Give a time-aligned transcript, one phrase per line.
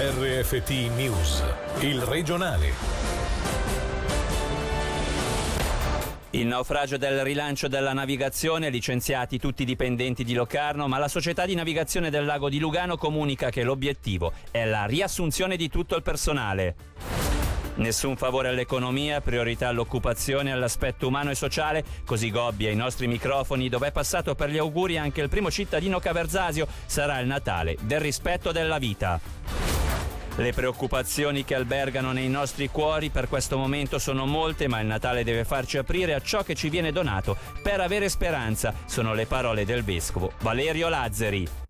[0.00, 1.42] RFT News,
[1.80, 2.72] il regionale.
[6.30, 11.46] Il naufragio del rilancio della navigazione, licenziati tutti i dipendenti di Locarno, ma la società
[11.46, 16.02] di navigazione del lago di Lugano comunica che l'obiettivo è la riassunzione di tutto il
[16.02, 16.76] personale.
[17.78, 23.88] Nessun favore all'economia, priorità all'occupazione, all'aspetto umano e sociale, così Gobbi ai nostri microfoni dove
[23.88, 28.52] è passato per gli auguri anche il primo cittadino Caverzasio, sarà il Natale del rispetto
[28.52, 29.57] della vita.
[30.38, 35.24] Le preoccupazioni che albergano nei nostri cuori per questo momento sono molte, ma il Natale
[35.24, 39.64] deve farci aprire a ciò che ci viene donato per avere speranza, sono le parole
[39.64, 41.67] del vescovo Valerio Lazzari.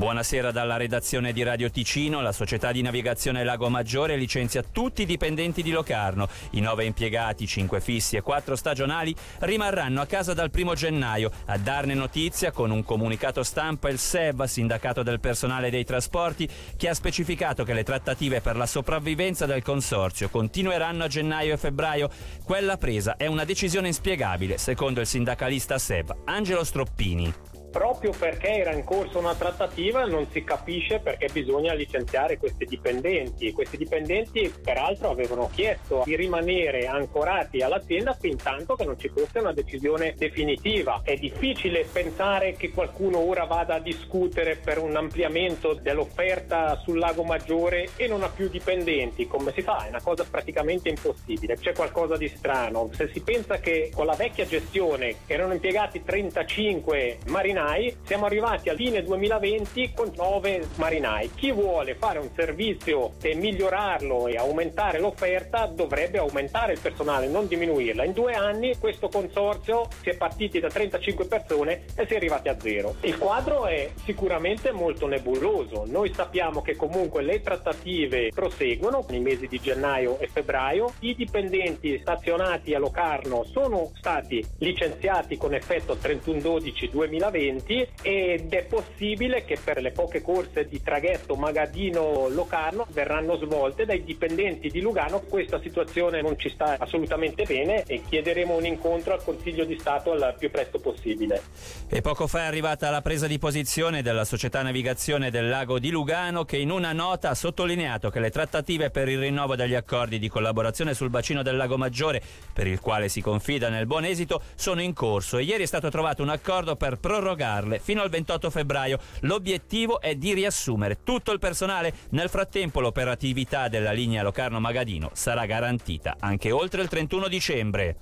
[0.00, 2.22] Buonasera dalla redazione di Radio Ticino.
[2.22, 6.26] La società di navigazione Lago Maggiore licenzia tutti i dipendenti di Locarno.
[6.52, 11.30] I nove impiegati, cinque fissi e quattro stagionali, rimarranno a casa dal primo gennaio.
[11.44, 16.88] A darne notizia con un comunicato stampa il SEV, sindacato del personale dei trasporti, che
[16.88, 22.08] ha specificato che le trattative per la sopravvivenza del consorzio continueranno a gennaio e febbraio.
[22.42, 28.72] Quella presa è una decisione inspiegabile, secondo il sindacalista SEV, Angelo Stroppini proprio perché era
[28.72, 33.52] in corso una trattativa non si capisce perché bisogna licenziare questi dipendenti.
[33.52, 39.38] Questi dipendenti peraltro avevano chiesto di rimanere ancorati all'azienda fin tanto che non ci fosse
[39.38, 41.00] una decisione definitiva.
[41.04, 47.22] È difficile pensare che qualcuno ora vada a discutere per un ampliamento dell'offerta sul lago
[47.22, 49.26] Maggiore e non ha più dipendenti.
[49.26, 49.84] Come si fa?
[49.84, 51.56] È una cosa praticamente impossibile.
[51.56, 52.90] C'è qualcosa di strano.
[52.92, 58.70] Se si pensa che con la vecchia gestione erano impiegati 35 marinai marinai, siamo arrivati
[58.70, 61.30] a fine 2020 con 9 marinai.
[61.34, 67.46] Chi vuole fare un servizio e migliorarlo e aumentare l'offerta dovrebbe aumentare il personale, non
[67.46, 68.04] diminuirla.
[68.04, 72.48] In due anni questo consorzio si è partiti da 35 persone e si è arrivati
[72.48, 72.94] a zero.
[73.02, 75.84] Il quadro è sicuramente molto nebuloso.
[75.86, 80.94] Noi sappiamo che comunque le trattative proseguono nei mesi di gennaio e febbraio.
[81.00, 89.44] I dipendenti stazionati a Locarno sono stati licenziati con effetto 31-12-2020 20 ed è possibile
[89.44, 95.20] che per le poche corse di traghetto Magadino-Locarno verranno svolte dai dipendenti di Lugano.
[95.20, 100.12] Questa situazione non ci sta assolutamente bene e chiederemo un incontro al Consiglio di Stato
[100.12, 101.42] al più presto possibile.
[101.88, 105.90] E poco fa è arrivata la presa di posizione della società navigazione del lago di
[105.90, 110.18] Lugano che in una nota ha sottolineato che le trattative per il rinnovo degli accordi
[110.18, 112.22] di collaborazione sul bacino del lago Maggiore,
[112.52, 115.88] per il quale si confida nel buon esito, sono in corso e ieri è stato
[115.88, 118.98] trovato un accordo per prorogare prorogarle fino al 28 febbraio.
[119.20, 121.92] L'obiettivo è di riassumere tutto il personale.
[122.10, 127.96] Nel frattempo l'operatività della linea Locarno-Magadino sarà garantita anche oltre il 31 dicembre.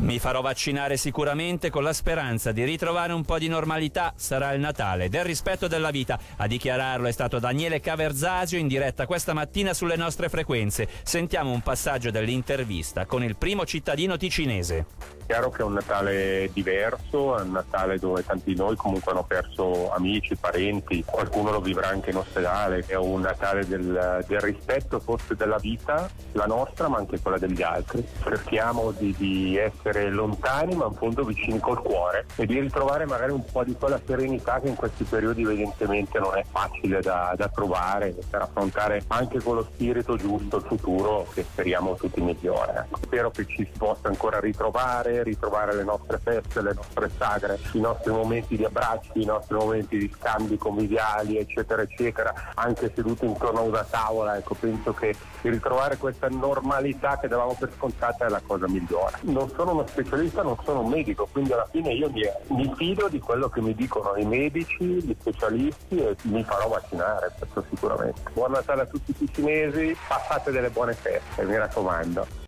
[0.00, 4.14] Mi farò vaccinare sicuramente con la speranza di ritrovare un po' di normalità.
[4.16, 6.18] Sarà il Natale del rispetto della vita.
[6.38, 10.88] A dichiararlo è stato Daniele Caverzasio in diretta questa mattina sulle nostre frequenze.
[11.02, 14.86] Sentiamo un passaggio dell'intervista con il primo cittadino ticinese.
[15.26, 19.22] Chiaro che è un Natale diverso, è un Natale dove tanti di noi comunque hanno
[19.22, 24.98] perso amici, parenti, qualcuno lo vivrà anche in ospedale, è un Natale del, del rispetto
[24.98, 28.04] forse della vita, la nostra ma anche quella degli altri.
[28.24, 33.04] Cerchiamo di, di essere essere lontani ma in fondo vicini col cuore e di ritrovare
[33.06, 37.34] magari un po' di quella serenità che in questi periodi evidentemente non è facile da,
[37.36, 42.86] da trovare per affrontare anche con lo spirito giusto il futuro che speriamo tutti migliore.
[42.86, 43.00] Ecco.
[43.02, 47.80] Spero che ci si possa ancora ritrovare, ritrovare le nostre feste, le nostre sagre, i
[47.80, 53.60] nostri momenti di abbracci, i nostri momenti di scambi conviviali eccetera eccetera, anche seduti intorno
[53.60, 58.42] a una tavola, ecco penso che ritrovare questa normalità che davamo per scontata è la
[58.46, 59.18] cosa migliore.
[59.22, 63.08] Non sono uno specialista, non sono un medico, quindi alla fine io mi, mi fido
[63.08, 68.20] di quello che mi dicono i medici, gli specialisti e mi farò vaccinare, questo sicuramente.
[68.32, 72.39] Buon Natale a tutti i cinesi, passate delle buone feste, mi raccomando.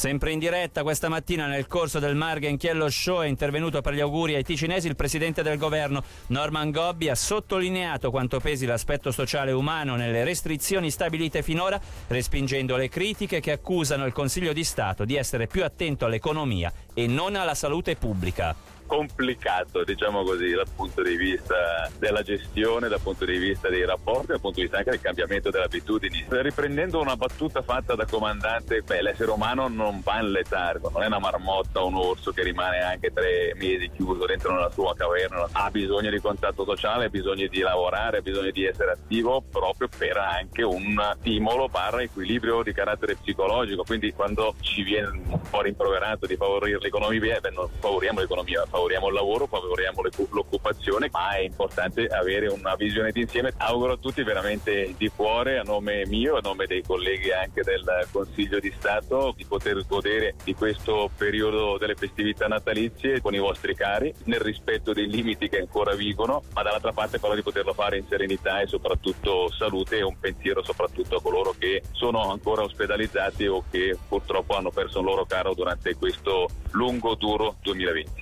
[0.00, 4.34] Sempre in diretta questa mattina nel corso del Margenchiello Show è intervenuto per gli auguri
[4.34, 9.96] ai ticinesi il presidente del governo Norman Gobbi ha sottolineato quanto pesi l'aspetto sociale umano
[9.96, 15.46] nelle restrizioni stabilite finora, respingendo le critiche che accusano il Consiglio di Stato di essere
[15.46, 18.56] più attento all'economia e non alla salute pubblica
[18.90, 24.32] complicato, diciamo così, dal punto di vista della gestione, dal punto di vista dei rapporti,
[24.32, 26.26] dal punto di vista anche del cambiamento delle abitudini.
[26.28, 31.06] Riprendendo una battuta fatta da comandante, beh, l'essere umano non va in letargo, non è
[31.06, 35.46] una marmotta o un orso che rimane anche tre mesi chiuso dentro una sua caverna,
[35.52, 39.88] ha bisogno di contatto sociale, ha bisogno di lavorare, ha bisogno di essere attivo proprio
[39.96, 43.84] per anche un stimolo barra equilibrio di carattere psicologico.
[43.84, 48.78] Quindi quando ci viene un po' rimproverato di favorire l'economia, beh, non favoriamo l'economia, favoriamo
[48.80, 53.52] favoriamo il lavoro, favoriamo l'occupazione, ma è importante avere una visione d'insieme.
[53.58, 57.84] Auguro a tutti veramente di cuore, a nome mio, a nome dei colleghi anche del
[58.10, 63.74] Consiglio di Stato, di poter godere di questo periodo delle festività natalizie con i vostri
[63.74, 67.98] cari, nel rispetto dei limiti che ancora vigono, ma dall'altra parte quello di poterlo fare
[67.98, 73.46] in serenità e soprattutto salute e un pensiero soprattutto a coloro che sono ancora ospedalizzati
[73.46, 78.19] o che purtroppo hanno perso un loro caro durante questo lungo, duro 2020.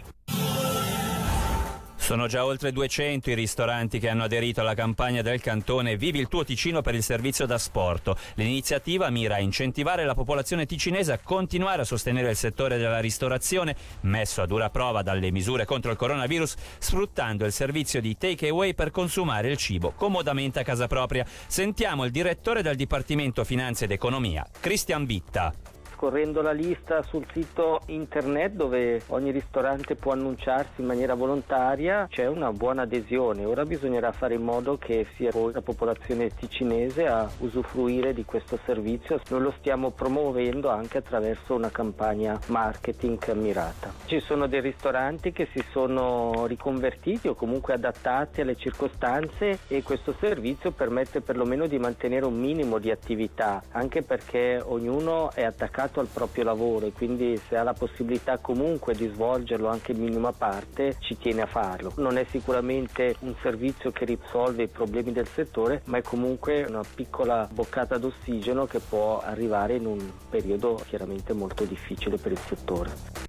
[2.08, 6.28] Sono già oltre 200 i ristoranti che hanno aderito alla campagna del cantone Vivi il
[6.28, 8.10] tuo Ticino per il servizio da sport.
[8.36, 13.76] L'iniziativa mira a incentivare la popolazione ticinese a continuare a sostenere il settore della ristorazione,
[14.00, 18.72] messo a dura prova dalle misure contro il coronavirus, sfruttando il servizio di take away
[18.72, 21.26] per consumare il cibo comodamente a casa propria.
[21.46, 25.52] Sentiamo il direttore del Dipartimento Finanze ed Economia, Cristian Bitta
[25.98, 32.28] scorrendo la lista sul sito internet dove ogni ristorante può annunciarsi in maniera volontaria c'è
[32.28, 33.44] una buona adesione.
[33.44, 38.60] Ora bisognerà fare in modo che sia poi la popolazione ticinese a usufruire di questo
[38.64, 39.20] servizio.
[39.30, 43.92] Noi lo stiamo promuovendo anche attraverso una campagna marketing mirata.
[44.04, 50.14] Ci sono dei ristoranti che si sono riconvertiti o comunque adattati alle circostanze e questo
[50.20, 56.00] servizio permette perlomeno di mantenere un minimo di attività, anche perché ognuno è attaccato legato
[56.00, 60.32] al proprio lavoro e quindi se ha la possibilità comunque di svolgerlo anche in minima
[60.32, 61.92] parte ci tiene a farlo.
[61.96, 66.82] Non è sicuramente un servizio che risolve i problemi del settore ma è comunque una
[66.94, 73.27] piccola boccata d'ossigeno che può arrivare in un periodo chiaramente molto difficile per il settore.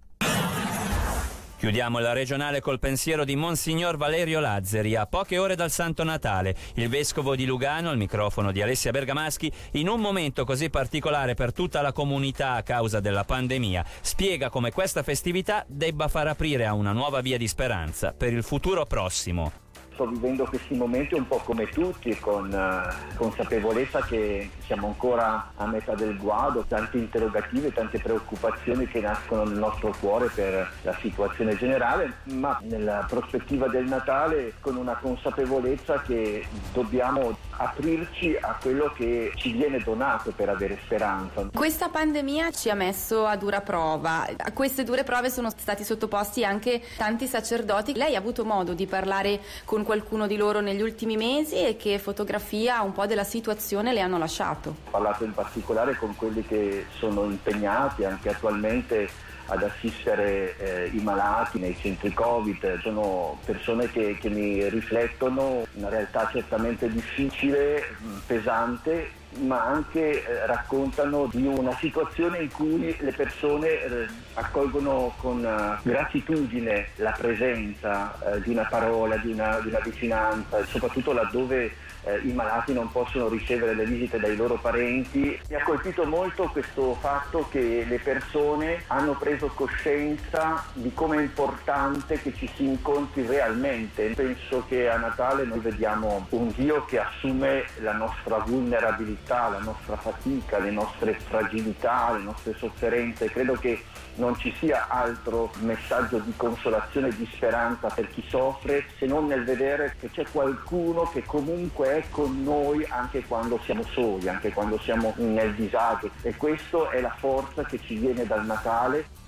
[1.60, 6.56] Chiudiamo la regionale col pensiero di Monsignor Valerio Lazzeri a poche ore dal Santo Natale.
[6.76, 11.52] Il vescovo di Lugano, al microfono di Alessia Bergamaschi, in un momento così particolare per
[11.52, 16.74] tutta la comunità a causa della pandemia, spiega come questa festività debba far aprire a
[16.74, 19.68] una nuova via di speranza per il futuro prossimo
[20.00, 25.68] sto vivendo questi momenti un po' come tutti, con uh, consapevolezza che siamo ancora a
[25.68, 31.58] metà del guado, tante interrogativi, tante preoccupazioni che nascono nel nostro cuore per la situazione
[31.58, 39.32] generale, ma nella prospettiva del Natale con una consapevolezza che dobbiamo aprirci a quello che
[39.36, 41.50] ci viene donato per avere speranza.
[41.54, 46.46] Questa pandemia ci ha messo a dura prova, a queste dure prove sono stati sottoposti
[46.46, 47.96] anche tanti sacerdoti.
[47.96, 52.00] Lei ha avuto modo di parlare con qualcuno di loro negli ultimi mesi e che
[52.00, 54.70] fotografia un po' della situazione le hanno lasciato?
[54.86, 59.10] Ho parlato in particolare con quelli che sono impegnati anche attualmente
[59.50, 65.90] ad assistere eh, i malati nei centri Covid, sono persone che, che mi riflettono una
[65.90, 67.84] realtà certamente difficile,
[68.26, 75.44] pesante ma anche eh, raccontano di una situazione in cui le persone eh, accolgono con
[75.44, 81.72] uh, gratitudine la presenza eh, di una parola, di una, di una vicinanza, soprattutto laddove
[82.04, 85.40] eh, i malati non possono ricevere le visite dai loro parenti.
[85.48, 91.22] Mi ha colpito molto questo fatto che le persone hanno preso coscienza di come è
[91.22, 94.14] importante che ci si incontri realmente.
[94.16, 99.96] Penso che a Natale noi vediamo un Dio che assume la nostra vulnerabilità, la nostra
[99.98, 103.30] fatica, le nostre fragilità, le nostre sofferenze.
[103.30, 103.84] Credo che
[104.16, 109.28] non ci sia altro messaggio di consolazione e di speranza per chi soffre se non
[109.28, 114.52] nel vedere che c'è qualcuno che comunque è con noi anche quando siamo soli, anche
[114.52, 119.28] quando siamo nel disagio e questa è la forza che ci viene dal Natale.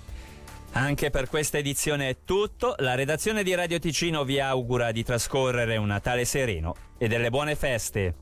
[0.74, 2.74] Anche per questa edizione è tutto.
[2.78, 7.56] La redazione di Radio Ticino vi augura di trascorrere un Natale sereno e delle buone
[7.56, 8.21] feste.